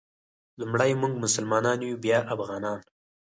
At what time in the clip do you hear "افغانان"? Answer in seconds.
2.33-2.79